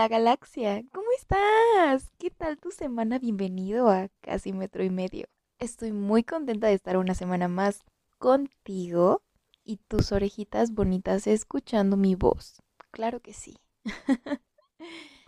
[0.00, 2.10] Hola Galaxia, ¿cómo estás?
[2.16, 3.18] ¿Qué tal tu semana?
[3.18, 5.26] Bienvenido a casi metro y medio.
[5.58, 7.80] Estoy muy contenta de estar una semana más
[8.16, 9.22] contigo
[9.62, 12.62] y tus orejitas bonitas escuchando mi voz.
[12.90, 13.58] Claro que sí.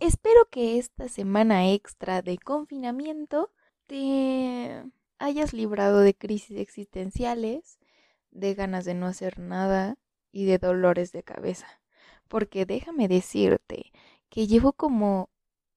[0.00, 3.52] Espero que esta semana extra de confinamiento
[3.86, 4.84] te
[5.18, 7.78] hayas librado de crisis existenciales,
[8.30, 9.98] de ganas de no hacer nada
[10.30, 11.66] y de dolores de cabeza.
[12.26, 13.92] Porque déjame decirte
[14.32, 15.28] que llevo como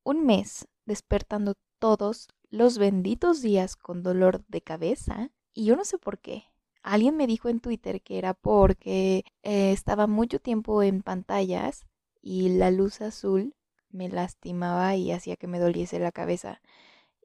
[0.05, 5.97] un mes despertando todos los benditos días con dolor de cabeza y yo no sé
[5.97, 6.45] por qué.
[6.81, 11.85] Alguien me dijo en Twitter que era porque eh, estaba mucho tiempo en pantallas
[12.21, 13.53] y la luz azul
[13.89, 16.61] me lastimaba y hacía que me doliese la cabeza.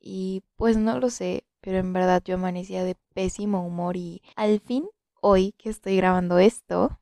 [0.01, 4.59] Y pues no lo sé, pero en verdad yo amanecía de pésimo humor y al
[4.59, 4.89] fin,
[5.21, 6.99] hoy que estoy grabando esto,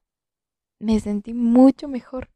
[0.79, 2.29] me sentí mucho mejor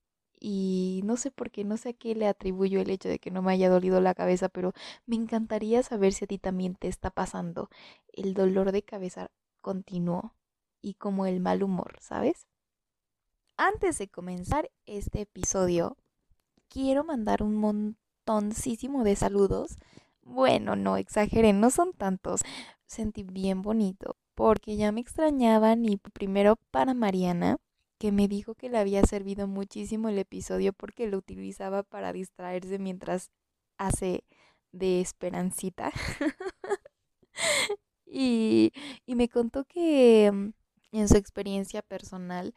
[0.45, 3.31] y no sé por qué, no sé a qué le atribuyo el hecho de que
[3.31, 4.73] no me haya dolido la cabeza, pero
[5.07, 7.71] me encantaría saber si a ti también te está pasando
[8.13, 10.35] el dolor de cabeza continuo
[10.81, 12.49] y como el mal humor, ¿sabes?
[13.57, 15.97] Antes de comenzar este episodio,
[16.69, 19.79] quiero mandar un montoncísimo de saludos.
[20.23, 22.41] Bueno, no exageren, no son tantos.
[22.87, 27.59] Sentí bien bonito porque ya me extrañaban y primero para Mariana,
[28.03, 32.81] que me dijo que le había servido muchísimo el episodio porque lo utilizaba para distraerse
[32.81, 33.31] mientras
[33.79, 34.25] hace
[34.73, 35.93] de esperancita.
[38.05, 38.73] y,
[39.07, 40.49] y, me contó que mm,
[40.97, 42.57] en su experiencia personal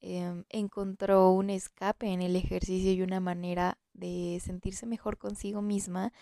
[0.00, 6.14] em, encontró un escape en el ejercicio y una manera de sentirse mejor consigo misma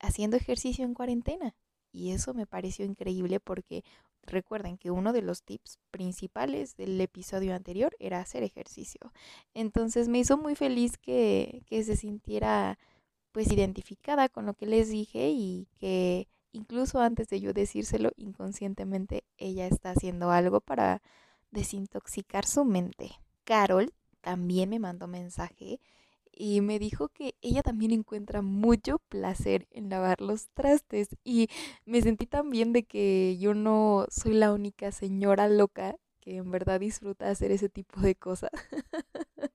[0.00, 1.54] haciendo ejercicio en cuarentena.
[1.92, 3.84] Y eso me pareció increíble porque
[4.26, 9.12] Recuerden que uno de los tips principales del episodio anterior era hacer ejercicio.
[9.54, 12.78] Entonces me hizo muy feliz que, que se sintiera
[13.32, 19.24] pues identificada con lo que les dije y que incluso antes de yo decírselo inconscientemente
[19.36, 21.02] ella está haciendo algo para
[21.50, 23.12] desintoxicar su mente.
[23.44, 23.92] Carol
[24.22, 25.80] también me mandó mensaje
[26.36, 31.48] y me dijo que ella también encuentra mucho placer en lavar los trastes y
[31.86, 36.50] me sentí tan bien de que yo no soy la única señora loca que en
[36.50, 38.50] verdad disfruta hacer ese tipo de cosas.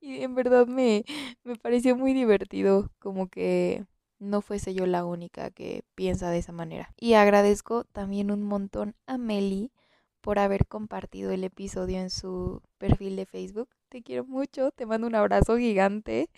[0.00, 1.04] y en verdad me,
[1.42, 3.84] me pareció muy divertido como que
[4.20, 6.92] no fuese yo la única que piensa de esa manera.
[6.96, 9.72] Y agradezco también un montón a Meli
[10.20, 13.68] por haber compartido el episodio en su perfil de Facebook.
[13.90, 16.30] Te quiero mucho, te mando un abrazo gigante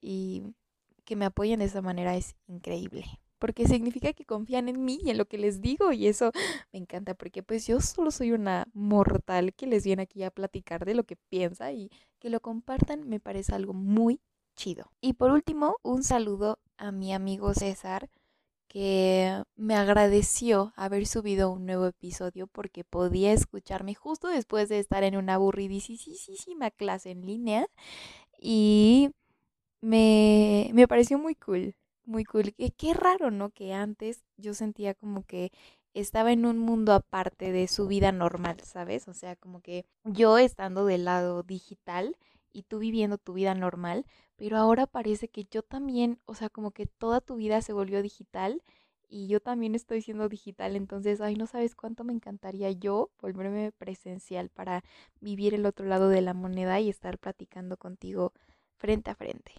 [0.00, 0.42] y
[1.06, 3.04] que me apoyen de esa manera es increíble.
[3.38, 6.30] Porque significa que confían en mí y en lo que les digo y eso
[6.74, 10.84] me encanta porque pues yo solo soy una mortal que les viene aquí a platicar
[10.84, 14.20] de lo que piensa y que lo compartan me parece algo muy
[14.54, 14.92] chido.
[15.00, 18.10] Y por último, un saludo a mi amigo César
[18.70, 25.02] que me agradeció haber subido un nuevo episodio porque podía escucharme justo después de estar
[25.02, 27.66] en una aburridísima clase en línea
[28.38, 29.10] y
[29.80, 32.54] me, me pareció muy cool, muy cool.
[32.54, 33.50] Qué, qué raro, ¿no?
[33.50, 35.50] Que antes yo sentía como que
[35.92, 39.08] estaba en un mundo aparte de su vida normal, ¿sabes?
[39.08, 42.16] O sea, como que yo estando del lado digital
[42.52, 44.06] y tú viviendo tu vida normal,
[44.36, 48.02] pero ahora parece que yo también, o sea, como que toda tu vida se volvió
[48.02, 48.62] digital
[49.08, 53.72] y yo también estoy siendo digital, entonces, ay, no sabes cuánto me encantaría yo volverme
[53.72, 54.84] presencial para
[55.20, 58.32] vivir el otro lado de la moneda y estar platicando contigo
[58.76, 59.52] frente a frente,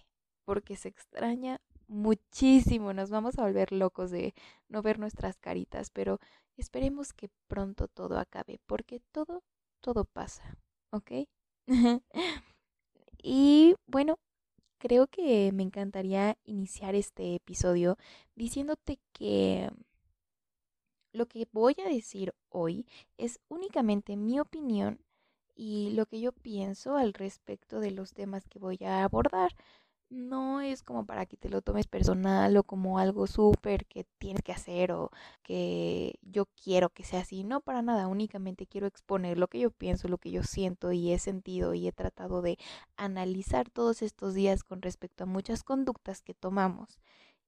[0.44, 4.34] porque se extraña muchísimo, nos vamos a volver locos de
[4.68, 6.18] no ver nuestras caritas, pero
[6.56, 9.42] esperemos que pronto todo acabe, porque todo,
[9.80, 10.56] todo pasa,
[10.90, 11.28] ¿ok?
[13.22, 14.18] Y bueno,
[14.78, 17.96] creo que me encantaría iniciar este episodio
[18.34, 19.70] diciéndote que
[21.12, 22.86] lo que voy a decir hoy
[23.18, 25.00] es únicamente mi opinión
[25.54, 29.54] y lo que yo pienso al respecto de los temas que voy a abordar
[30.12, 34.42] no es como para que te lo tomes personal o como algo súper que tienes
[34.42, 35.10] que hacer o
[35.42, 37.44] que yo quiero que sea así.
[37.44, 41.12] No, para nada, únicamente quiero exponer lo que yo pienso, lo que yo siento y
[41.12, 42.58] he sentido y he tratado de
[42.96, 47.00] analizar todos estos días con respecto a muchas conductas que tomamos.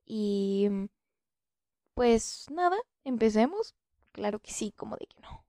[0.07, 0.69] Y
[1.95, 3.75] pues nada, empecemos.
[4.13, 5.44] Claro que sí, como de que no.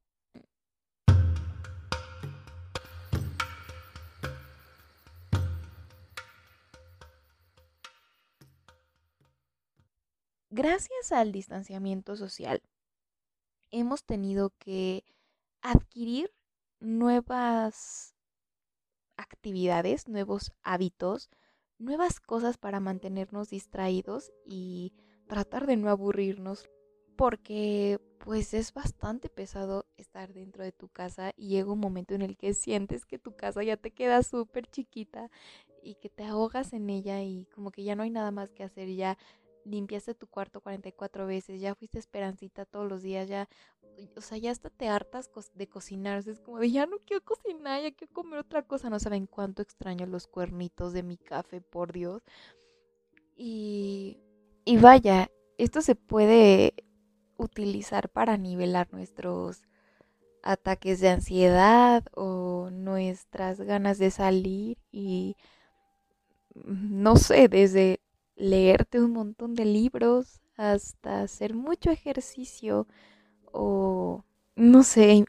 [10.57, 12.61] Gracias al distanciamiento social,
[13.71, 15.03] hemos tenido que
[15.61, 16.31] adquirir
[16.79, 18.15] nuevas
[19.17, 21.29] actividades, nuevos hábitos,
[21.77, 24.93] nuevas cosas para mantenernos distraídos y
[25.27, 26.69] tratar de no aburrirnos
[27.17, 32.21] porque pues es bastante pesado estar dentro de tu casa y llega un momento en
[32.21, 35.29] el que sientes que tu casa ya te queda súper chiquita
[35.83, 38.63] y que te ahogas en ella y como que ya no hay nada más que
[38.63, 39.17] hacer, ya
[39.65, 43.49] limpiaste tu cuarto 44 veces, ya fuiste esperancita todos los días, ya,
[44.15, 47.81] o sea, ya hasta te hartas de cocinar, es como de ya no quiero cocinar,
[47.81, 51.91] ya quiero comer otra cosa, no saben cuánto extraño los cuernitos de mi café, por
[51.91, 52.23] Dios.
[53.35, 54.19] Y,
[54.63, 56.73] y vaya, esto se puede
[57.37, 59.63] utilizar para nivelar nuestros
[60.43, 65.35] ataques de ansiedad o nuestras ganas de salir y
[66.53, 67.99] no sé, desde
[68.35, 72.87] leerte un montón de libros hasta hacer mucho ejercicio
[73.51, 74.23] o
[74.55, 75.25] no sé,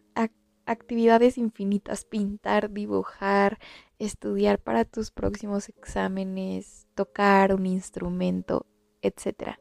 [0.66, 3.58] actividades infinitas, pintar, dibujar,
[3.98, 8.66] estudiar para tus próximos exámenes, tocar un instrumento,
[9.02, 9.56] etc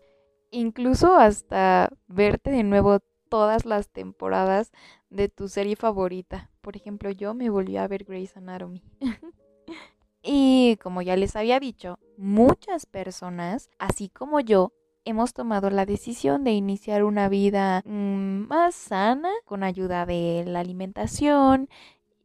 [0.56, 3.00] incluso hasta verte de nuevo
[3.30, 4.72] todas las temporadas
[5.10, 6.52] de tu serie favorita.
[6.62, 8.84] Por ejemplo, yo me volví a ver Grey's Anatomy.
[10.26, 14.74] y como ya les había dicho, muchas personas, así como yo,
[15.06, 20.62] hemos tomado la decisión de iniciar una vida mm, más sana con ayuda de la
[20.62, 21.70] alimentación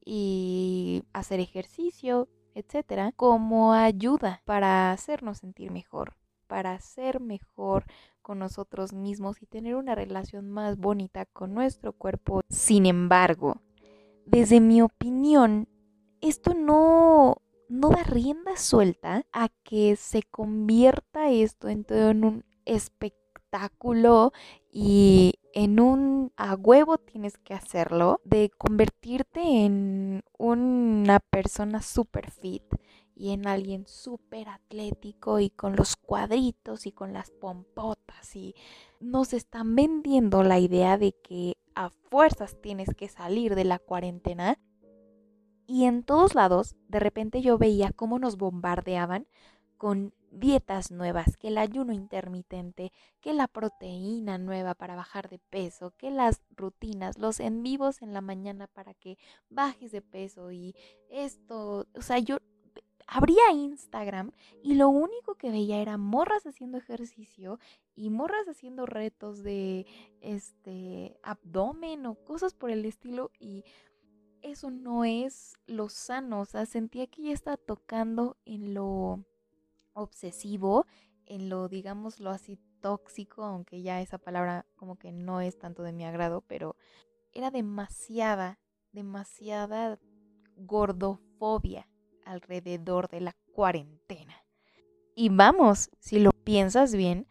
[0.02, 6.14] y hacer ejercicio, etcétera, como ayuda para hacernos sentir mejor,
[6.46, 7.84] para ser mejor
[8.22, 12.40] con nosotros mismos y tener una relación más bonita con nuestro cuerpo.
[12.48, 13.60] Sin embargo,
[14.24, 15.68] desde mi opinión,
[16.22, 22.44] esto no, no da rienda suelta a que se convierta esto en todo en un
[22.64, 24.32] espectáculo
[24.72, 32.64] y en un a huevo tienes que hacerlo de convertirte en una persona super fit
[33.14, 38.56] y en alguien súper atlético y con los cuadritos y con las pompotas y
[38.98, 44.58] nos están vendiendo la idea de que a fuerzas tienes que salir de la cuarentena
[45.70, 49.28] y en todos lados de repente yo veía cómo nos bombardeaban
[49.78, 55.92] con dietas nuevas, que el ayuno intermitente, que la proteína nueva para bajar de peso,
[55.96, 59.16] que las rutinas, los en vivos en la mañana para que
[59.48, 60.74] bajes de peso y
[61.08, 62.38] esto, o sea, yo
[63.06, 64.32] abría Instagram
[64.64, 67.60] y lo único que veía era morras haciendo ejercicio
[67.94, 69.86] y morras haciendo retos de
[70.20, 73.64] este abdomen o cosas por el estilo y
[74.42, 79.24] eso no es lo sano, o sea, sentía que ya estaba tocando en lo
[79.92, 80.86] obsesivo,
[81.26, 85.92] en lo digámoslo así tóxico, aunque ya esa palabra como que no es tanto de
[85.92, 86.76] mi agrado, pero
[87.32, 88.58] era demasiada,
[88.92, 89.98] demasiada
[90.56, 91.88] gordofobia
[92.24, 94.34] alrededor de la cuarentena.
[95.14, 97.26] Y vamos, si lo piensas bien,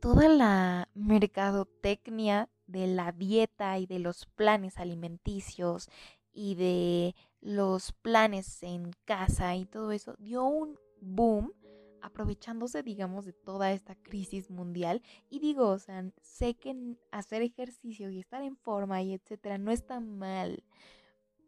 [0.00, 5.88] toda la mercadotecnia de la dieta y de los planes alimenticios
[6.32, 11.52] y de los planes en casa y todo eso dio un boom
[12.00, 15.02] aprovechándose, digamos, de toda esta crisis mundial.
[15.30, 19.70] Y digo, o sea, sé que hacer ejercicio y estar en forma y etcétera no
[19.70, 20.64] está mal,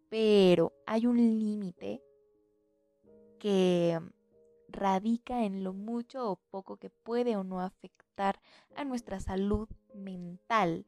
[0.09, 2.03] pero hay un límite
[3.38, 4.00] que
[4.69, 8.41] radica en lo mucho o poco que puede o no afectar
[8.76, 10.87] a nuestra salud mental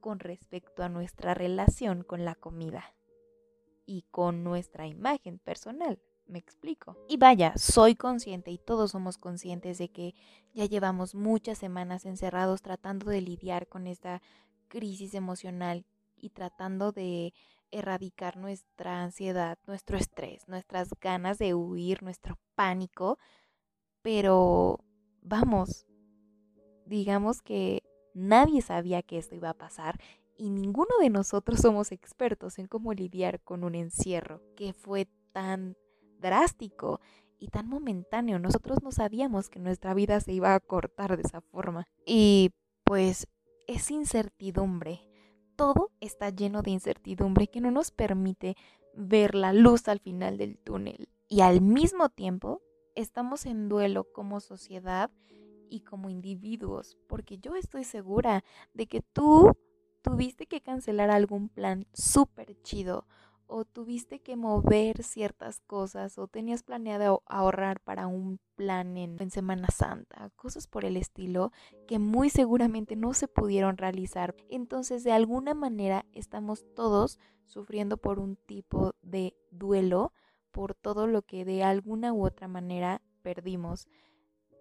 [0.00, 2.94] con respecto a nuestra relación con la comida
[3.90, 6.00] y con nuestra imagen personal.
[6.26, 6.96] Me explico.
[7.08, 10.14] Y vaya, soy consciente y todos somos conscientes de que
[10.54, 14.22] ya llevamos muchas semanas encerrados tratando de lidiar con esta
[14.68, 15.84] crisis emocional
[16.16, 17.34] y tratando de
[17.72, 23.18] erradicar nuestra ansiedad, nuestro estrés, nuestras ganas de huir, nuestro pánico,
[24.02, 24.84] pero
[25.20, 25.84] vamos,
[26.86, 27.82] digamos que
[28.14, 30.00] nadie sabía que esto iba a pasar
[30.40, 35.76] y ninguno de nosotros somos expertos en cómo lidiar con un encierro que fue tan
[36.18, 37.00] drástico
[37.38, 38.38] y tan momentáneo.
[38.38, 41.86] Nosotros no sabíamos que nuestra vida se iba a cortar de esa forma.
[42.06, 42.50] Y
[42.84, 43.26] pues
[43.66, 45.10] es incertidumbre
[45.60, 48.56] todo está lleno de incertidumbre que no nos permite
[48.94, 51.10] ver la luz al final del túnel.
[51.28, 52.62] Y al mismo tiempo
[52.94, 55.10] estamos en duelo como sociedad
[55.68, 58.42] y como individuos, porque yo estoy segura
[58.72, 59.52] de que tú
[60.02, 63.06] tuviste que cancelar algún plan súper chido
[63.50, 69.68] o tuviste que mover ciertas cosas o tenías planeado ahorrar para un plan en, Semana
[69.74, 71.50] Santa, cosas por el estilo
[71.88, 74.36] que muy seguramente no se pudieron realizar.
[74.48, 80.12] Entonces de alguna manera estamos todos sufriendo por un tipo de duelo
[80.52, 83.88] por todo lo que de alguna u otra manera perdimos.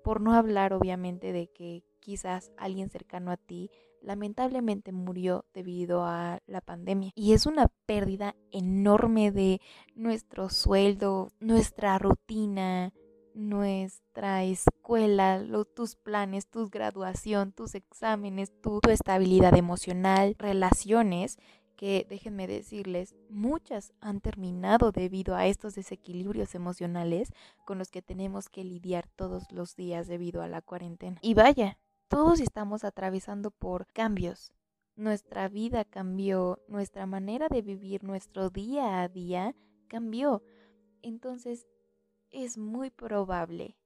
[0.03, 3.69] Por no hablar obviamente de que quizás alguien cercano a ti
[4.01, 7.11] lamentablemente murió debido a la pandemia.
[7.15, 9.61] Y es una pérdida enorme de
[9.95, 12.93] nuestro sueldo, nuestra rutina,
[13.33, 15.41] nuestra escuela,
[15.75, 21.37] tus planes, tu graduación, tus exámenes, tu, tu estabilidad emocional, relaciones
[21.79, 27.31] que déjenme decirles, muchas han terminado debido a estos desequilibrios emocionales
[27.63, 31.19] con los que tenemos que lidiar todos los días debido a la cuarentena.
[31.21, 31.77] Y vaya,
[32.09, 34.51] todos estamos atravesando por cambios.
[34.95, 39.55] Nuestra vida cambió, nuestra manera de vivir nuestro día a día
[39.87, 40.43] cambió.
[41.01, 41.67] Entonces,
[42.31, 43.77] es muy probable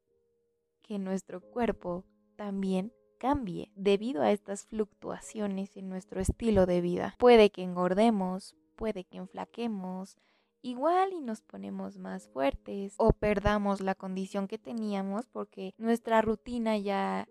[0.82, 7.15] que nuestro cuerpo también cambie debido a estas fluctuaciones en nuestro estilo de vida.
[7.20, 10.18] Puede que engordemos, puede que enflaquemos,
[10.62, 16.77] igual y nos ponemos más fuertes o perdamos la condición que teníamos porque nuestra rutina
[16.77, 17.27] ya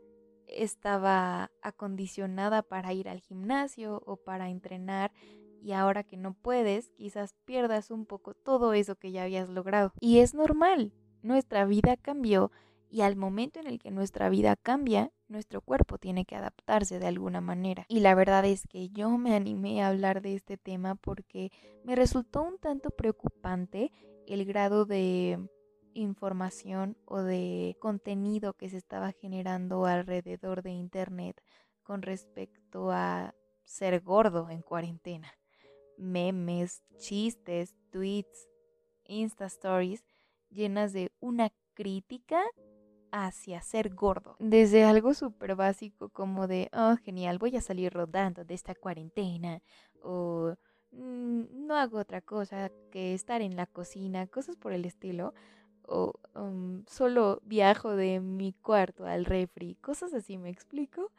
[0.57, 5.13] estaba acondicionada para ir al gimnasio o para entrenar
[5.63, 9.93] y ahora que no puedes, quizás pierdas un poco todo eso que ya habías logrado.
[10.01, 10.93] Y es normal,
[11.23, 12.51] nuestra vida cambió
[12.91, 17.07] y al momento en el que nuestra vida cambia, nuestro cuerpo tiene que adaptarse de
[17.07, 17.87] alguna manera.
[17.89, 21.51] Y la verdad es que yo me animé a hablar de este tema porque
[21.85, 23.91] me resultó un tanto preocupante
[24.27, 25.39] el grado de
[25.95, 31.43] información o de contenido que se estaba generando alrededor de Internet
[31.83, 33.35] con respecto a
[33.65, 35.33] ser gordo en cuarentena.
[35.97, 38.49] Memes, chistes, tweets,
[39.05, 40.05] Insta Stories
[40.51, 42.43] llenas de una crítica
[43.11, 44.37] hacia ser gordo.
[44.39, 49.63] Desde algo súper básico como de, oh, genial, voy a salir rodando de esta cuarentena.
[50.03, 50.55] O
[50.93, 55.35] mm, no hago otra cosa que estar en la cocina, cosas por el estilo.
[55.93, 61.11] O um, solo viajo de mi cuarto al refri, cosas así, ¿me explico?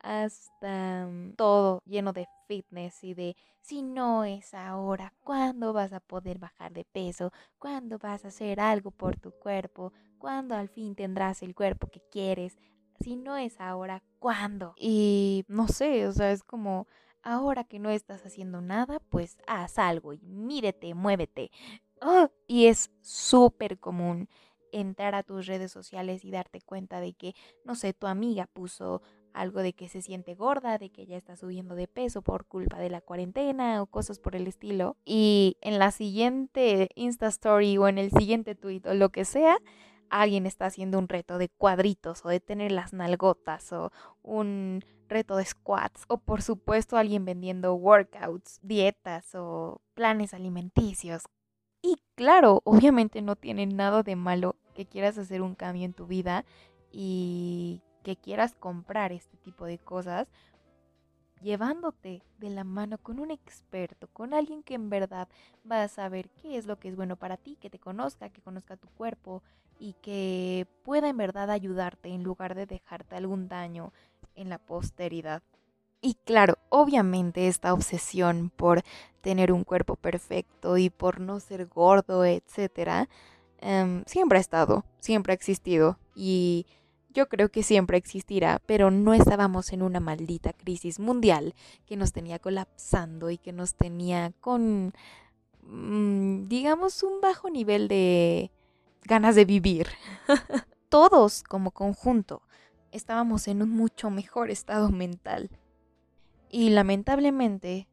[0.00, 6.00] hasta mm, todo lleno de fitness y de si no es ahora, ¿cuándo vas a
[6.00, 7.32] poder bajar de peso?
[7.58, 9.92] ¿Cuándo vas a hacer algo por tu cuerpo?
[10.18, 12.56] ¿Cuándo al fin tendrás el cuerpo que quieres?
[13.00, 14.74] Si no es ahora, ¿cuándo?
[14.78, 16.86] Y no sé, o sea, es como
[17.22, 21.50] ahora que no estás haciendo nada, pues haz algo y mírete, muévete.
[22.00, 22.30] ¡Ah!
[22.46, 24.28] y es súper común
[24.72, 29.02] entrar a tus redes sociales y darte cuenta de que, no sé, tu amiga puso
[29.32, 32.78] algo de que se siente gorda, de que ya está subiendo de peso por culpa
[32.78, 34.96] de la cuarentena o cosas por el estilo.
[35.04, 39.58] Y en la siguiente Insta Story o en el siguiente tweet o lo que sea,
[40.10, 45.36] alguien está haciendo un reto de cuadritos o de tener las nalgotas o un reto
[45.36, 51.22] de squats o por supuesto alguien vendiendo workouts, dietas o planes alimenticios.
[51.82, 56.06] Y claro, obviamente no tiene nada de malo que quieras hacer un cambio en tu
[56.06, 56.44] vida
[56.90, 60.28] y que quieras comprar este tipo de cosas,
[61.40, 65.28] llevándote de la mano con un experto, con alguien que en verdad
[65.70, 68.42] va a saber qué es lo que es bueno para ti, que te conozca, que
[68.42, 69.42] conozca tu cuerpo
[69.78, 73.92] y que pueda en verdad ayudarte en lugar de dejarte algún daño
[74.34, 75.42] en la posteridad.
[76.00, 78.82] Y claro, obviamente esta obsesión por
[79.28, 83.10] tener un cuerpo perfecto y por no ser gordo, etcétera,
[83.60, 86.64] em, siempre ha estado, siempre ha existido y
[87.12, 91.54] yo creo que siempre existirá, pero no estábamos en una maldita crisis mundial
[91.84, 94.94] que nos tenía colapsando y que nos tenía con,
[95.60, 98.50] mm, digamos, un bajo nivel de
[99.04, 99.88] ganas de vivir.
[100.88, 102.40] Todos como conjunto
[102.92, 105.50] estábamos en un mucho mejor estado mental.
[106.50, 107.88] Y lamentablemente,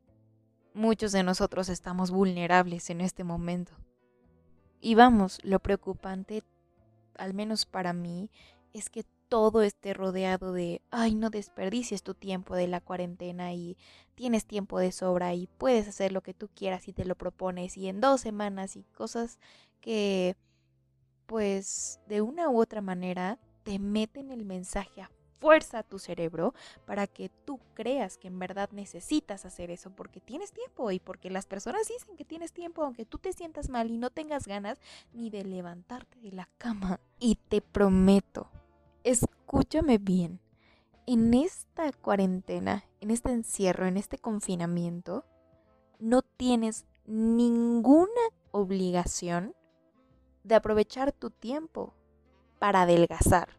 [0.76, 3.74] muchos de nosotros estamos vulnerables en este momento.
[4.80, 6.44] Y vamos, lo preocupante,
[7.18, 8.30] al menos para mí,
[8.74, 13.78] es que todo esté rodeado de, ay, no desperdicies tu tiempo de la cuarentena y
[14.14, 17.78] tienes tiempo de sobra y puedes hacer lo que tú quieras y te lo propones
[17.78, 19.40] y en dos semanas y cosas
[19.82, 20.36] que,
[21.26, 26.54] pues, de una u otra manera te meten el mensaje a fuerza a tu cerebro
[26.86, 31.30] para que tú creas que en verdad necesitas hacer eso porque tienes tiempo y porque
[31.30, 34.80] las personas dicen que tienes tiempo aunque tú te sientas mal y no tengas ganas
[35.14, 37.00] ni de levantarte de la cama.
[37.20, 38.50] Y te prometo
[39.06, 40.40] escúchame bien,
[41.06, 45.24] en esta cuarentena, en este encierro, en este confinamiento,
[46.00, 48.10] no tienes ninguna
[48.52, 49.54] obligación
[50.44, 51.94] de aprovechar tu tiempo
[52.58, 53.50] para adelgazar.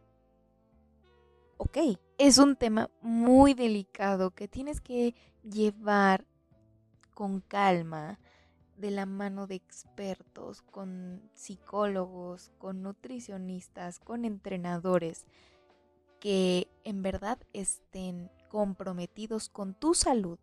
[1.59, 1.79] Ok,
[2.19, 6.27] es un tema muy delicado que tienes que llevar
[7.15, 8.19] con calma,
[8.77, 15.25] de la mano de expertos, con psicólogos, con nutricionistas, con entrenadores
[16.21, 20.39] que en verdad estén comprometidos con tu salud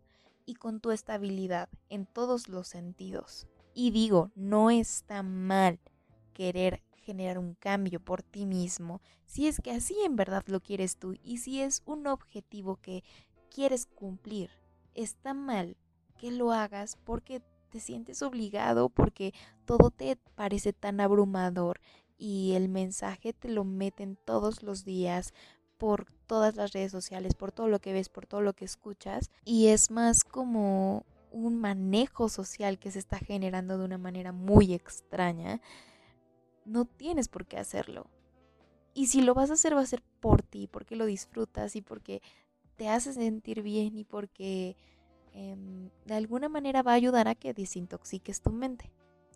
[0.46, 3.46] y con tu estabilidad en todos los sentidos.
[3.72, 5.78] Y digo, no está mal
[6.32, 10.96] querer generar un cambio por ti mismo, si es que así en verdad lo quieres
[10.96, 13.04] tú y si es un objetivo que
[13.50, 14.50] quieres cumplir.
[14.94, 15.76] Está mal
[16.18, 19.34] que lo hagas porque te sientes obligado, porque
[19.64, 21.80] todo te parece tan abrumador
[22.16, 25.32] y el mensaje te lo meten todos los días
[25.76, 29.30] por todas las redes sociales, por todo lo que ves, por todo lo que escuchas
[29.44, 34.72] y es más como un manejo social que se está generando de una manera muy
[34.72, 35.60] extraña
[36.64, 38.08] no tienes por qué hacerlo.
[38.94, 41.82] Y si lo vas a hacer, va a ser por ti, porque lo disfrutas y
[41.82, 42.22] porque
[42.76, 44.76] te hace sentir bien y porque
[45.32, 48.92] em, de alguna manera va a ayudar a que desintoxiques tu mente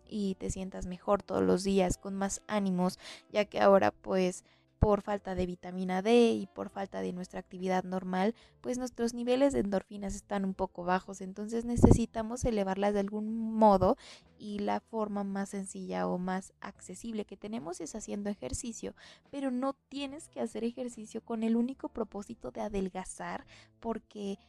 [0.07, 2.99] y te sientas mejor todos los días, con más ánimos,
[3.31, 4.43] ya que ahora pues
[4.79, 9.53] por falta de vitamina D y por falta de nuestra actividad normal, pues nuestros niveles
[9.53, 13.97] de endorfinas están un poco bajos, entonces necesitamos elevarlas de algún modo
[14.37, 18.95] y la forma más sencilla o más accesible que tenemos es haciendo ejercicio,
[19.29, 23.45] pero no tienes que hacer ejercicio con el único propósito de adelgazar
[23.79, 24.39] porque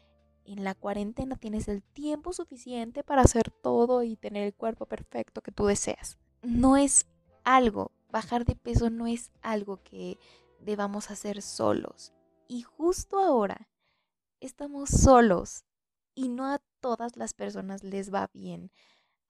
[0.45, 5.43] en la cuarentena tienes el tiempo suficiente para hacer todo y tener el cuerpo perfecto
[5.43, 6.19] que tú deseas.
[6.43, 7.07] No es
[7.57, 10.19] algo bajar de peso no es algo que
[10.61, 12.13] debamos hacer solos.
[12.49, 13.69] Y justo ahora
[14.41, 15.65] estamos solos
[16.15, 18.71] y no a todas las personas les va bien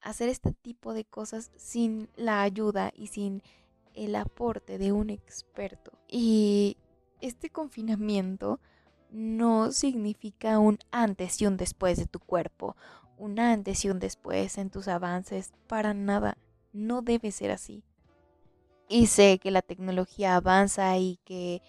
[0.01, 3.43] hacer este tipo de cosas sin la ayuda y sin
[3.93, 5.91] el aporte de un experto.
[6.07, 6.77] Y
[7.19, 8.59] este confinamiento
[9.11, 12.75] no significa un antes y un después de tu cuerpo,
[13.17, 16.37] un antes y un después en tus avances, para nada.
[16.73, 17.83] No debe ser así.
[18.93, 21.61] Y sé que la tecnología avanza y que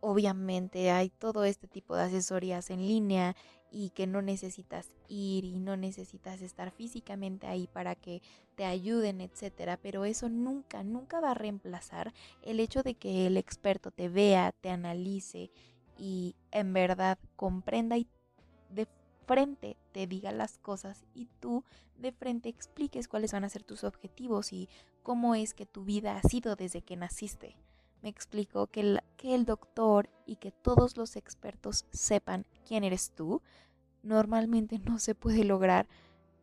[0.00, 3.34] obviamente hay todo este tipo de asesorías en línea
[3.70, 8.20] y que no necesitas ir y no necesitas estar físicamente ahí para que
[8.56, 12.12] te ayuden, etcétera, pero eso nunca, nunca va a reemplazar
[12.42, 15.50] el hecho de que el experto te vea, te analice
[15.96, 18.06] y en verdad comprenda y
[19.26, 21.64] frente te diga las cosas y tú
[21.98, 24.68] de frente expliques cuáles van a ser tus objetivos y
[25.02, 27.56] cómo es que tu vida ha sido desde que naciste.
[28.02, 33.10] Me explico que el, que el doctor y que todos los expertos sepan quién eres
[33.10, 33.42] tú,
[34.02, 35.88] normalmente no se puede lograr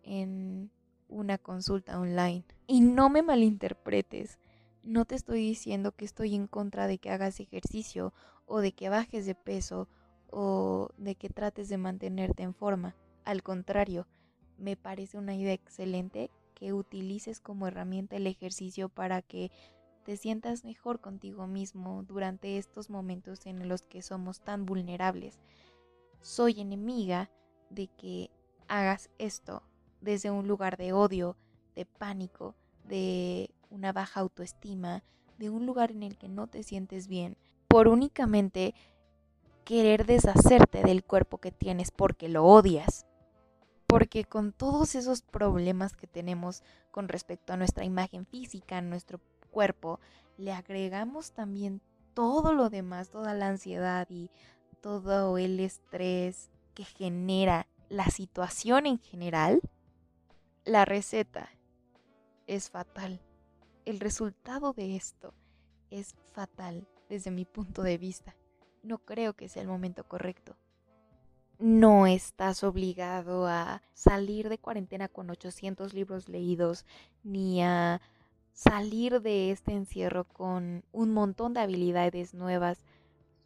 [0.03, 0.71] en
[1.07, 2.43] una consulta online.
[2.67, 4.39] Y no me malinterpretes,
[4.83, 8.13] no te estoy diciendo que estoy en contra de que hagas ejercicio
[8.45, 9.87] o de que bajes de peso
[10.33, 12.95] o de que trates de mantenerte en forma.
[13.23, 14.07] Al contrario,
[14.57, 19.51] me parece una idea excelente que utilices como herramienta el ejercicio para que
[20.03, 25.39] te sientas mejor contigo mismo durante estos momentos en los que somos tan vulnerables.
[26.21, 27.29] Soy enemiga
[27.69, 28.29] de que
[28.67, 29.63] hagas esto
[30.01, 31.37] desde un lugar de odio,
[31.75, 35.03] de pánico, de una baja autoestima,
[35.37, 38.75] de un lugar en el que no te sientes bien, por únicamente
[39.63, 43.05] querer deshacerte del cuerpo que tienes porque lo odias.
[43.87, 49.19] Porque con todos esos problemas que tenemos con respecto a nuestra imagen física, nuestro
[49.51, 49.99] cuerpo,
[50.37, 51.81] le agregamos también
[52.13, 54.31] todo lo demás, toda la ansiedad y
[54.81, 59.61] todo el estrés que genera la situación en general,
[60.65, 61.49] la receta
[62.47, 63.21] es fatal.
[63.85, 65.33] El resultado de esto
[65.91, 68.35] es fatal desde mi punto de vista
[68.83, 70.55] no creo que sea el momento correcto.
[71.59, 76.85] No estás obligado a salir de cuarentena con 800 libros leídos,
[77.23, 78.01] ni a
[78.51, 82.83] salir de este encierro con un montón de habilidades nuevas,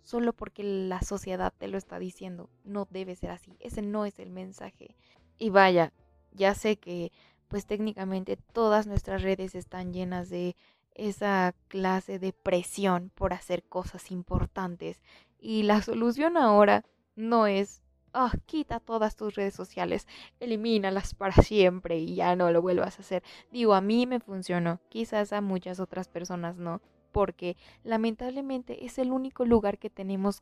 [0.02, 2.50] solo porque la sociedad te lo está diciendo.
[2.64, 3.56] No debe ser así.
[3.60, 4.96] Ese no es el mensaje.
[5.38, 5.94] Y vaya,
[6.32, 7.12] ya sé que
[7.48, 10.56] pues técnicamente todas nuestras redes están llenas de
[10.98, 15.02] esa clase de presión por hacer cosas importantes
[15.40, 16.84] y la solución ahora
[17.16, 17.82] no es,
[18.14, 20.08] ah, quita todas tus redes sociales,
[20.40, 23.24] elimínalas para siempre y ya no lo vuelvas a hacer.
[23.52, 29.12] Digo, a mí me funcionó, quizás a muchas otras personas no, porque lamentablemente es el
[29.12, 30.42] único lugar que tenemos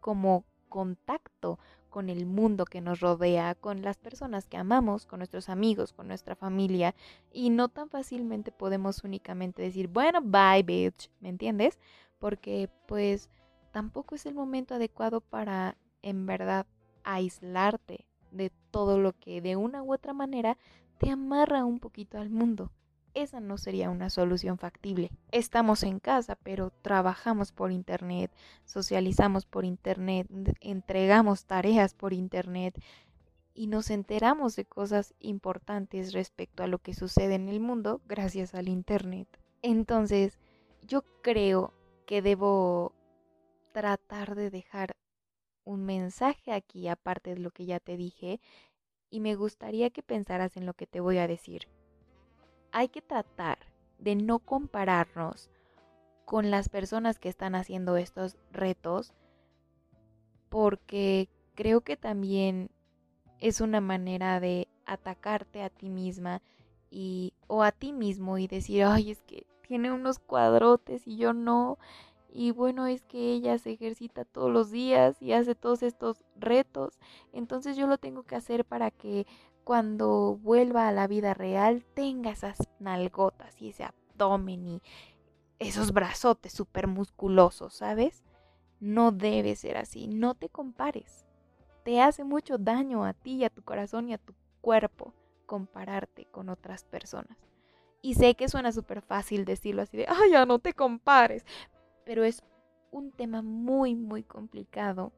[0.00, 1.58] como contacto
[1.88, 6.08] con el mundo que nos rodea, con las personas que amamos, con nuestros amigos, con
[6.08, 6.92] nuestra familia,
[7.32, 11.78] y no tan fácilmente podemos únicamente decir, bueno, bye, bitch, ¿me entiendes?
[12.18, 13.30] Porque pues
[13.74, 16.64] tampoco es el momento adecuado para en verdad
[17.02, 20.56] aislarte de todo lo que de una u otra manera
[20.98, 22.70] te amarra un poquito al mundo.
[23.14, 25.10] Esa no sería una solución factible.
[25.32, 28.30] Estamos en casa, pero trabajamos por internet,
[28.64, 30.28] socializamos por internet,
[30.60, 32.80] entregamos tareas por internet
[33.54, 38.54] y nos enteramos de cosas importantes respecto a lo que sucede en el mundo gracias
[38.54, 39.26] al internet.
[39.62, 40.38] Entonces,
[40.86, 41.74] yo creo
[42.06, 42.94] que debo
[43.74, 44.96] tratar de dejar
[45.64, 48.40] un mensaje aquí, aparte de lo que ya te dije,
[49.10, 51.68] y me gustaría que pensaras en lo que te voy a decir.
[52.70, 53.58] Hay que tratar
[53.98, 55.50] de no compararnos
[56.24, 59.12] con las personas que están haciendo estos retos,
[60.48, 62.70] porque creo que también
[63.40, 66.42] es una manera de atacarte a ti misma
[66.90, 71.32] y o a ti mismo y decir, "Ay, es que tiene unos cuadrotes y yo
[71.32, 71.76] no."
[72.36, 76.98] Y bueno, es que ella se ejercita todos los días y hace todos estos retos.
[77.32, 79.24] Entonces yo lo tengo que hacer para que
[79.62, 84.82] cuando vuelva a la vida real tenga esas nalgotas y ese abdomen y
[85.60, 88.24] esos brazotes súper musculosos, ¿sabes?
[88.80, 90.08] No debe ser así.
[90.08, 91.24] No te compares.
[91.84, 95.14] Te hace mucho daño a ti y a tu corazón y a tu cuerpo
[95.46, 97.38] compararte con otras personas.
[98.02, 101.46] Y sé que suena súper fácil decirlo así de, ay, ya no te compares
[102.04, 102.42] pero es
[102.90, 105.12] un tema muy, muy complicado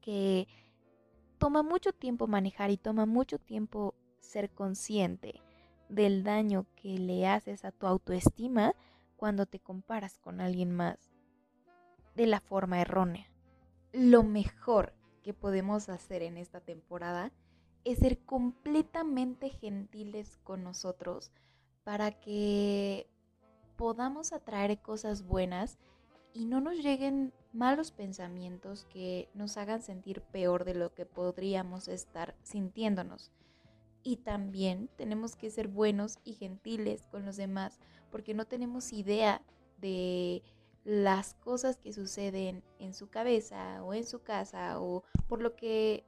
[0.00, 0.48] que
[1.38, 5.40] toma mucho tiempo manejar y toma mucho tiempo ser consciente
[5.88, 8.74] del daño que le haces a tu autoestima
[9.16, 10.98] cuando te comparas con alguien más
[12.14, 13.30] de la forma errónea.
[13.92, 17.32] Lo mejor que podemos hacer en esta temporada
[17.84, 21.30] es ser completamente gentiles con nosotros
[21.84, 23.08] para que
[23.76, 25.78] podamos atraer cosas buenas
[26.32, 31.88] y no nos lleguen malos pensamientos que nos hagan sentir peor de lo que podríamos
[31.88, 33.32] estar sintiéndonos.
[34.02, 39.42] Y también tenemos que ser buenos y gentiles con los demás porque no tenemos idea
[39.78, 40.42] de
[40.84, 46.04] las cosas que suceden en su cabeza o en su casa o por lo que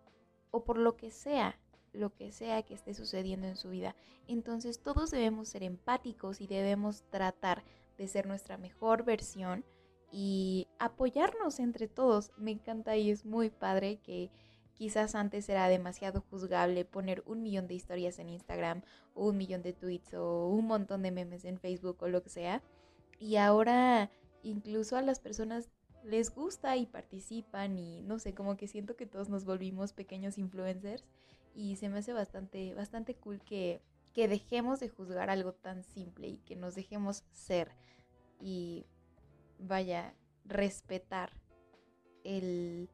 [0.50, 1.58] o por lo que sea
[1.98, 3.94] lo que sea que esté sucediendo en su vida.
[4.26, 7.64] Entonces todos debemos ser empáticos y debemos tratar
[7.98, 9.64] de ser nuestra mejor versión
[10.10, 12.32] y apoyarnos entre todos.
[12.36, 14.30] Me encanta y es muy padre que
[14.74, 18.82] quizás antes era demasiado juzgable poner un millón de historias en Instagram
[19.14, 22.30] o un millón de tweets o un montón de memes en Facebook o lo que
[22.30, 22.62] sea.
[23.18, 24.10] Y ahora
[24.42, 25.68] incluso a las personas
[26.04, 30.38] les gusta y participan y no sé, como que siento que todos nos volvimos pequeños
[30.38, 31.04] influencers
[31.54, 33.82] y se me hace bastante, bastante cool que,
[34.12, 37.72] que dejemos de juzgar algo tan simple y que nos dejemos ser
[38.40, 38.86] y
[39.58, 41.32] vaya, respetar
[42.24, 42.88] el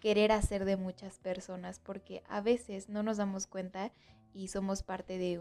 [0.00, 3.92] querer hacer de muchas personas porque a veces no nos damos cuenta
[4.32, 5.40] y somos parte de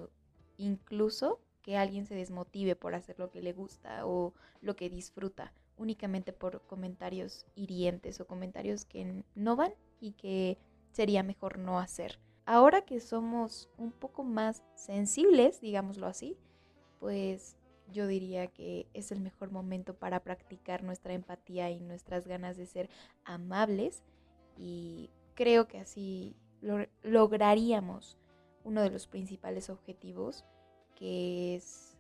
[0.58, 5.54] incluso que alguien se desmotive por hacer lo que le gusta o lo que disfruta
[5.84, 10.58] únicamente por comentarios hirientes o comentarios que no van y que
[10.92, 12.20] sería mejor no hacer.
[12.46, 16.38] Ahora que somos un poco más sensibles, digámoslo así,
[17.00, 17.58] pues
[17.92, 22.66] yo diría que es el mejor momento para practicar nuestra empatía y nuestras ganas de
[22.66, 22.90] ser
[23.26, 24.04] amables
[24.58, 26.36] y creo que así
[27.04, 28.18] lograríamos
[28.64, 30.46] uno de los principales objetivos
[30.96, 31.98] que es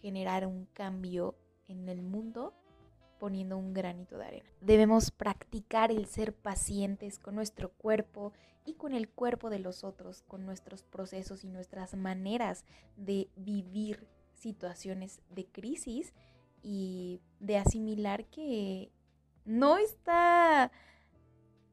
[0.00, 1.34] generar un cambio
[1.66, 2.54] en el mundo
[3.18, 4.50] poniendo un granito de arena.
[4.60, 8.32] Debemos practicar el ser pacientes con nuestro cuerpo
[8.64, 12.64] y con el cuerpo de los otros, con nuestros procesos y nuestras maneras
[12.96, 16.12] de vivir situaciones de crisis
[16.62, 18.90] y de asimilar que
[19.44, 20.72] no está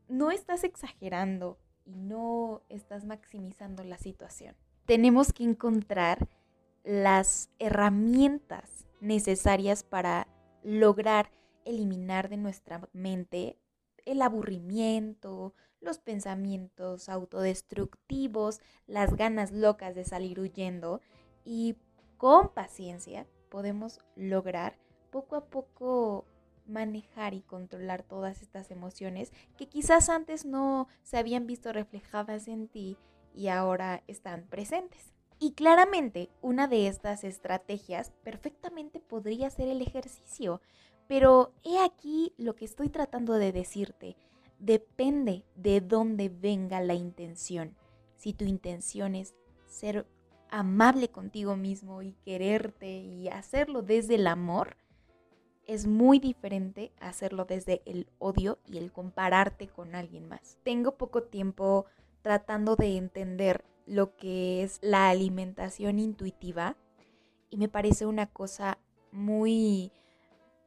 [0.08, 4.56] no estás exagerando y no estás maximizando la situación.
[4.86, 6.28] Tenemos que encontrar
[6.84, 10.28] las herramientas necesarias para
[10.64, 11.30] lograr
[11.66, 13.58] eliminar de nuestra mente
[14.06, 21.02] el aburrimiento, los pensamientos autodestructivos, las ganas locas de salir huyendo
[21.46, 21.78] y
[22.18, 24.78] con paciencia podemos lograr
[25.12, 26.26] poco a poco
[26.66, 32.68] manejar y controlar todas estas emociones que quizás antes no se habían visto reflejadas en
[32.68, 32.98] ti
[33.34, 35.14] y ahora están presentes.
[35.44, 40.62] Y claramente una de estas estrategias perfectamente podría ser el ejercicio,
[41.10, 44.16] pero he aquí lo que estoy tratando de decirte.
[44.60, 47.76] Depende de dónde venga la intención.
[48.16, 49.36] Si tu intención es
[49.68, 50.08] ser
[50.50, 54.78] amable contigo mismo y quererte y hacerlo desde el amor,
[55.68, 60.58] es muy diferente hacerlo desde el odio y el compararte con alguien más.
[60.64, 61.86] Tengo poco tiempo
[62.22, 66.78] tratando de entender lo que es la alimentación intuitiva
[67.50, 68.80] y me parece una cosa
[69.12, 69.92] muy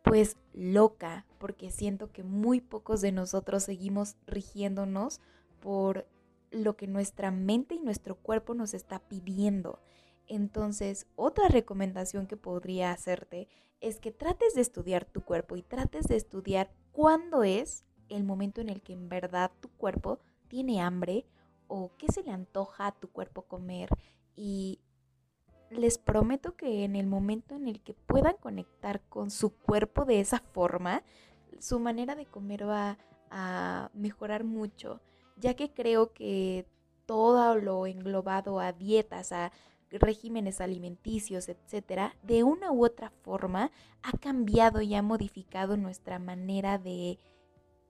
[0.03, 5.21] pues loca porque siento que muy pocos de nosotros seguimos rigiéndonos
[5.61, 6.07] por
[6.51, 9.81] lo que nuestra mente y nuestro cuerpo nos está pidiendo.
[10.29, 13.49] Entonces, otra recomendación que podría hacerte
[13.81, 18.61] es que trates de estudiar tu cuerpo y trates de estudiar cuándo es el momento
[18.61, 21.27] en el que en verdad tu cuerpo tiene hambre
[21.69, 23.89] o qué se le antoja a tu cuerpo comer
[24.35, 24.81] y
[25.71, 30.21] les prometo que en el momento en el que puedan conectar con su cuerpo de
[30.21, 31.03] esa forma,
[31.59, 32.99] su manera de comer va
[33.31, 35.01] a mejorar mucho,
[35.37, 36.67] ya que creo que
[37.07, 39.53] todo lo englobado a dietas, a
[39.91, 43.71] regímenes alimenticios, etcétera, de una u otra forma
[44.03, 47.19] ha cambiado y ha modificado nuestra manera de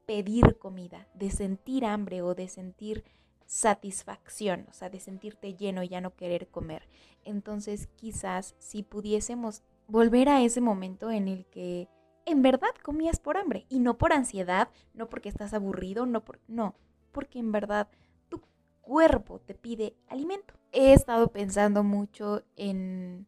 [0.07, 3.05] pedir comida, de sentir hambre o de sentir
[3.47, 6.89] satisfacción, o sea, de sentirte lleno y ya no querer comer.
[7.25, 11.89] Entonces, quizás si pudiésemos volver a ese momento en el que
[12.25, 16.41] en verdad comías por hambre y no por ansiedad, no porque estás aburrido, no por
[16.49, 16.75] no,
[17.13, 17.89] porque en verdad
[18.29, 18.43] tu
[18.81, 20.55] cuerpo te pide alimento.
[20.73, 23.27] He estado pensando mucho en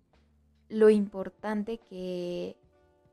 [0.68, 2.57] lo importante que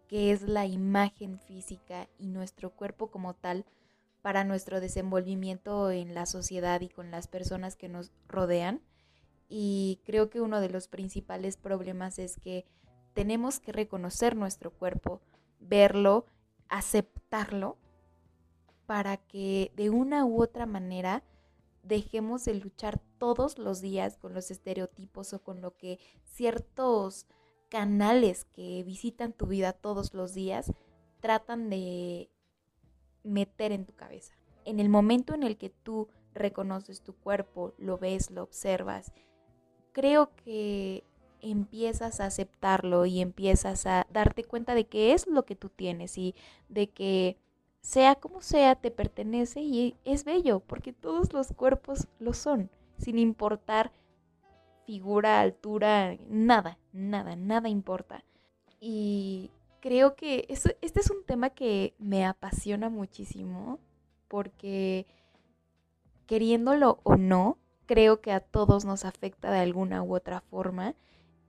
[0.08, 3.66] que es la imagen física y nuestro cuerpo como tal
[4.26, 8.82] para nuestro desenvolvimiento en la sociedad y con las personas que nos rodean.
[9.50, 12.66] Y creo que uno de los principales problemas es que
[13.14, 15.22] tenemos que reconocer nuestro cuerpo,
[15.60, 16.26] verlo,
[16.70, 17.78] aceptarlo,
[18.88, 21.24] para que de una u otra manera
[21.84, 27.28] dejemos de luchar todos los días con los estereotipos o con lo que ciertos
[27.70, 30.74] canales que visitan tu vida todos los días
[31.20, 32.32] tratan de
[33.26, 34.36] meter en tu cabeza.
[34.64, 39.14] En el momento en el que tú reconoces tu cuerpo, lo ves, lo observas,
[39.92, 41.04] creo que
[41.42, 46.18] empiezas a aceptarlo y empiezas a darte cuenta de que es lo que tú tienes
[46.18, 46.36] y
[46.70, 47.38] de que
[47.82, 53.20] sea como sea te pertenece y es bello porque todos los cuerpos lo son, sin
[53.20, 53.92] importar
[54.86, 58.24] figura, altura, nada, nada, nada importa.
[58.80, 59.52] Y
[59.86, 63.78] creo que este es un tema que me apasiona muchísimo
[64.28, 65.06] porque
[66.26, 70.96] queriéndolo o no, creo que a todos nos afecta de alguna u otra forma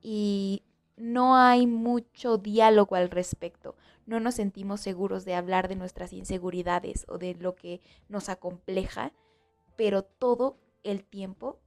[0.02, 0.64] y
[0.98, 3.74] no hay mucho diálogo al respecto.
[4.04, 9.14] No nos sentimos seguros de hablar de nuestras inseguridades o de lo que nos acompleja,
[9.76, 11.58] pero todo el tiempo,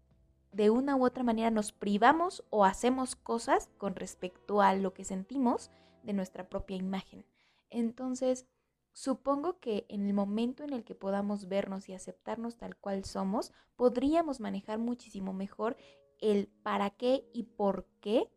[0.52, 5.04] de una u otra manera, nos privamos o hacemos cosas con respecto a lo que
[5.04, 5.72] sentimos
[6.04, 7.26] de nuestra propia imagen.
[7.70, 8.46] Entonces,
[8.94, 13.52] supongo que en el momento en el que podamos vernos y aceptarnos tal cual somos,
[13.76, 15.78] podríamos manejar muchísimo mejor
[16.20, 18.30] el para qué y por qué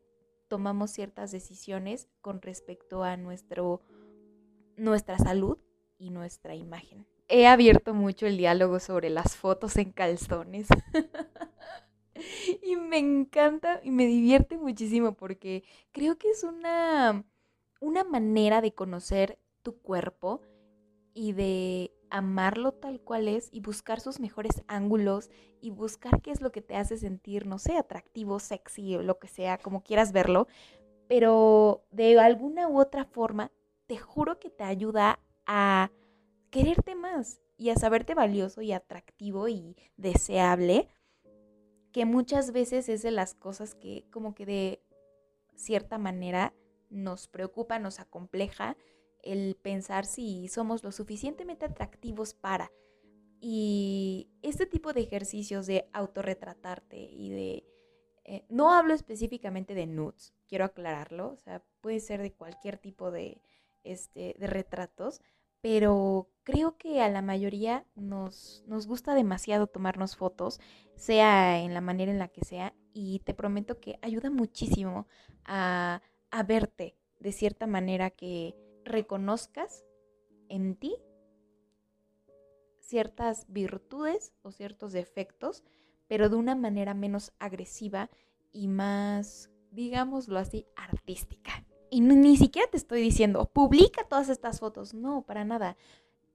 [0.49, 3.81] tomamos ciertas decisiones con respecto a nuestro,
[4.77, 5.59] nuestra salud
[5.99, 7.07] y nuestra imagen.
[7.29, 10.69] He abierto mucho el diálogo sobre las fotos en calzones.
[12.63, 17.25] y me encanta y me divierte muchísimo porque creo que es una
[17.83, 20.41] una manera de conocer tu cuerpo
[21.15, 26.41] y de amarlo tal cual es y buscar sus mejores ángulos y buscar qué es
[26.41, 30.13] lo que te hace sentir, no sé, atractivo, sexy o lo que sea, como quieras
[30.13, 30.47] verlo,
[31.09, 33.51] pero de alguna u otra forma,
[33.89, 35.91] te juro que te ayuda a
[36.51, 40.87] quererte más y a saberte valioso y atractivo y deseable,
[41.91, 44.83] que muchas veces es de las cosas que como que de
[45.57, 46.55] cierta manera
[46.93, 48.77] nos preocupa, nos acompleja
[49.23, 52.71] el pensar si somos lo suficientemente atractivos para.
[53.41, 57.65] Y este tipo de ejercicios de autorretratarte y de...
[58.25, 63.11] Eh, no hablo específicamente de nudes, quiero aclararlo, o sea, puede ser de cualquier tipo
[63.11, 63.43] de,
[63.83, 65.21] este, de retratos,
[65.61, 70.61] pero creo que a la mayoría nos, nos gusta demasiado tomarnos fotos,
[70.95, 75.09] sea en la manera en la que sea, y te prometo que ayuda muchísimo
[75.45, 76.01] a
[76.33, 79.85] a verte de cierta manera que reconozcas
[80.49, 80.97] en ti
[82.81, 85.63] ciertas virtudes o ciertos defectos,
[86.09, 88.11] pero de una manera menos agresiva
[88.51, 91.65] y más, digámoslo así, artística.
[91.91, 95.77] Y ni siquiera te estoy diciendo, publica todas estas fotos, no, para nada.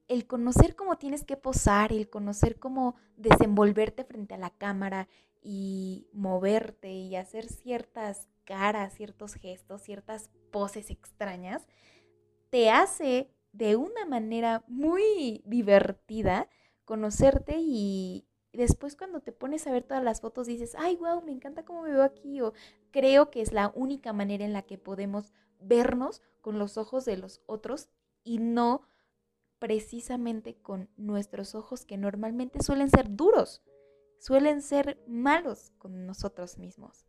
[0.06, 5.08] El conocer cómo tienes que posar, el conocer cómo desenvolverte frente a la cámara
[5.42, 11.68] y moverte y hacer ciertas caras, ciertos gestos, ciertas poses extrañas,
[12.48, 16.48] te hace de una manera muy divertida
[16.86, 21.32] conocerte y después cuando te pones a ver todas las fotos dices, ay, wow, me
[21.32, 22.54] encanta cómo me veo aquí, o
[22.90, 27.18] creo que es la única manera en la que podemos vernos con los ojos de
[27.18, 27.90] los otros
[28.24, 28.80] y no
[29.58, 33.62] precisamente con nuestros ojos que normalmente suelen ser duros,
[34.18, 37.04] suelen ser malos con nosotros mismos.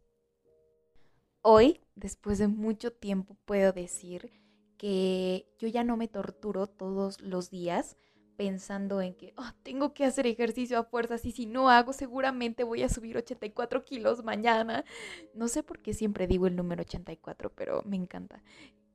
[1.41, 4.31] Hoy, después de mucho tiempo, puedo decir
[4.77, 7.97] que yo ya no me torturo todos los días
[8.39, 12.63] pensando en que oh, tengo que hacer ejercicio a fuerzas y si no hago seguramente
[12.63, 14.85] voy a subir 84 kilos mañana.
[15.33, 18.41] No sé por qué siempre digo el número 84, pero me encanta.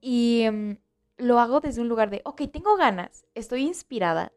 [0.01, 0.79] Y em,
[1.19, 4.33] lo hago desde un lugar de, ok, tengo ganas, estoy inspirada,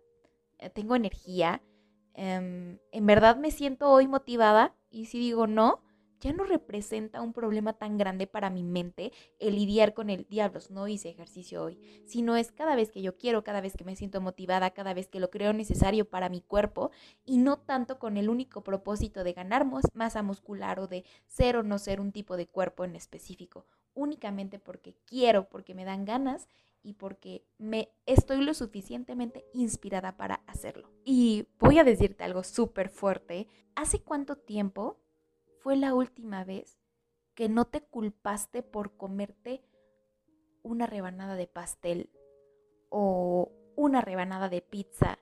[0.59, 1.61] eh, tengo energía,
[2.13, 5.86] em, en verdad me siento hoy motivada y si digo no,
[6.19, 10.71] ya no representa un problema tan grande para mi mente el lidiar con el diablos,
[10.71, 13.95] no hice ejercicio hoy, sino es cada vez que yo quiero, cada vez que me
[13.95, 16.91] siento motivada, cada vez que lo creo necesario para mi cuerpo
[17.25, 21.63] y no tanto con el único propósito de ganar masa muscular o de ser o
[21.63, 26.47] no ser un tipo de cuerpo en específico, únicamente porque quiero, porque me dan ganas
[26.83, 30.89] y porque me estoy lo suficientemente inspirada para hacerlo.
[31.03, 33.47] Y voy a decirte algo súper fuerte.
[33.75, 34.97] ¿Hace cuánto tiempo
[35.59, 36.79] fue la última vez
[37.35, 39.63] que no te culpaste por comerte
[40.63, 42.09] una rebanada de pastel
[42.89, 45.19] o una rebanada de pizza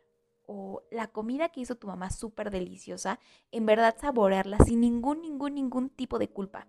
[0.48, 3.20] o la comida que hizo tu mamá súper deliciosa,
[3.52, 6.68] en verdad saborearla sin ningún, ningún, ningún tipo de culpa.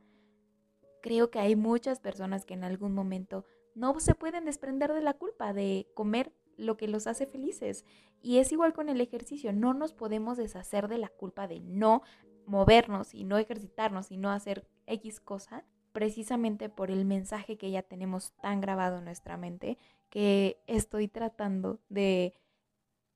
[1.02, 5.14] Creo que hay muchas personas que en algún momento no se pueden desprender de la
[5.14, 7.84] culpa de comer lo que los hace felices.
[8.22, 12.02] Y es igual con el ejercicio, no nos podemos deshacer de la culpa de no
[12.46, 17.82] movernos y no ejercitarnos y no hacer X cosa, precisamente por el mensaje que ya
[17.82, 19.78] tenemos tan grabado en nuestra mente
[20.10, 22.34] que estoy tratando de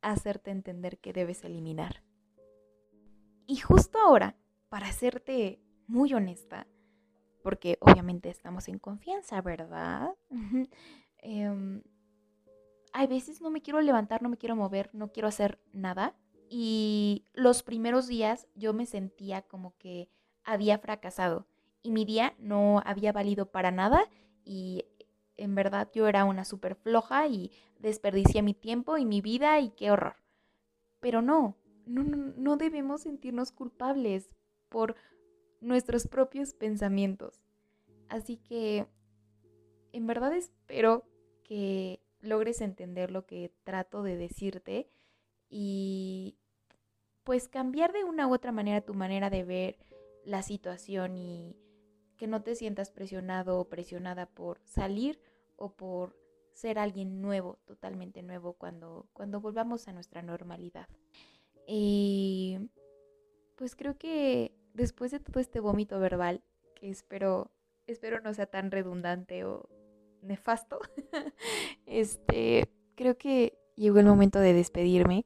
[0.03, 2.03] hacerte entender que debes eliminar.
[3.47, 4.37] Y justo ahora,
[4.69, 6.67] para serte muy honesta,
[7.43, 10.15] porque obviamente estamos en confianza, ¿verdad?
[11.23, 11.83] Em,
[12.95, 16.17] hay veces no me quiero levantar, no me quiero mover, no quiero hacer nada
[16.53, 20.11] y los primeros días yo me sentía como que
[20.43, 21.47] había fracasado
[21.81, 24.11] y mi día no había valido para nada
[24.45, 24.85] y
[25.37, 29.71] en verdad yo era una súper floja y desperdicié mi tiempo y mi vida y
[29.71, 30.17] qué horror.
[30.99, 34.29] Pero no, no, no debemos sentirnos culpables
[34.69, 34.97] por
[35.61, 37.41] nuestros propios pensamientos.
[38.09, 38.89] Así que
[39.93, 41.05] en verdad espero
[41.45, 44.89] que logres entender lo que trato de decirte
[45.49, 46.40] y
[47.25, 49.79] pues cambiar de una u otra manera tu manera de ver
[50.25, 51.57] la situación y
[52.17, 55.21] que no te sientas presionado o presionada por salir
[55.57, 56.17] o por
[56.53, 60.89] ser alguien nuevo, totalmente nuevo cuando, cuando volvamos a nuestra normalidad.
[61.67, 62.59] Y
[63.57, 66.43] pues creo que después de todo este vómito verbal,
[66.75, 67.51] que espero,
[67.87, 69.69] espero no sea tan redundante o
[70.23, 70.81] nefasto,
[71.87, 75.25] este, creo que llegó el momento de despedirme.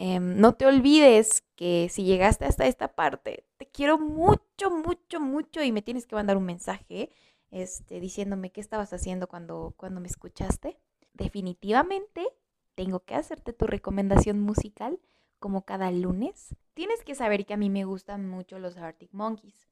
[0.00, 5.60] Em, no te olvides que si llegaste hasta esta parte, te quiero mucho, mucho, mucho
[5.64, 7.10] y me tienes que mandar un mensaje
[7.50, 10.78] este, diciéndome qué estabas haciendo cuando, cuando me escuchaste.
[11.14, 12.28] Definitivamente
[12.76, 15.00] tengo que hacerte tu recomendación musical
[15.40, 16.54] como cada lunes.
[16.74, 19.68] Tienes que saber que a mí me gustan mucho los Arctic Monkeys,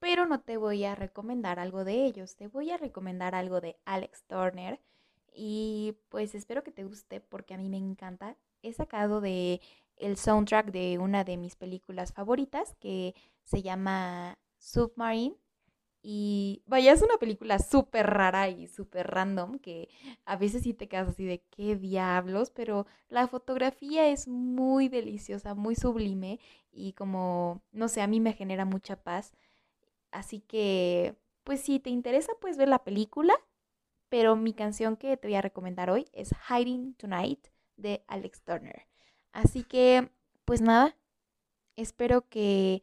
[0.00, 3.76] pero no te voy a recomendar algo de ellos, te voy a recomendar algo de
[3.84, 4.80] Alex Turner
[5.32, 9.60] y pues espero que te guste porque a mí me encanta he sacado de
[9.96, 15.36] el soundtrack de una de mis películas favoritas que se llama Submarine.
[16.00, 19.88] Y vaya, es una película súper rara y súper random que
[20.24, 25.54] a veces sí te quedas así de qué diablos, pero la fotografía es muy deliciosa,
[25.54, 26.38] muy sublime
[26.70, 29.32] y como, no sé, a mí me genera mucha paz.
[30.12, 33.34] Así que, pues si te interesa, puedes ver la película,
[34.08, 37.48] pero mi canción que te voy a recomendar hoy es Hiding Tonight
[37.78, 38.86] de Alex Turner.
[39.32, 40.10] Así que,
[40.44, 40.94] pues nada,
[41.76, 42.82] espero que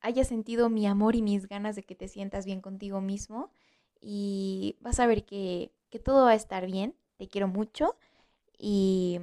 [0.00, 3.50] hayas sentido mi amor y mis ganas de que te sientas bien contigo mismo
[4.00, 6.94] y vas a ver que, que todo va a estar bien.
[7.16, 7.96] Te quiero mucho
[8.58, 9.20] y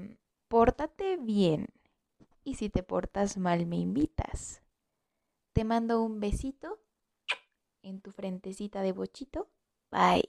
[0.47, 1.67] pórtate bien.
[2.43, 4.63] Y si te portas mal, me invitas.
[5.53, 6.79] Te mando un besito
[7.83, 9.49] en tu frentecita de bochito.
[9.91, 10.23] Bye.